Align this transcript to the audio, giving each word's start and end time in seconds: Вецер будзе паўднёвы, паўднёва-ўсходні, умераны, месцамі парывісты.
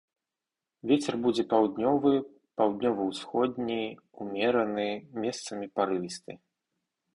Вецер 0.91 1.17
будзе 1.25 1.43
паўднёвы, 1.51 2.13
паўднёва-ўсходні, 2.61 3.77
умераны, 4.25 4.89
месцамі 5.27 5.73
парывісты. 5.77 6.31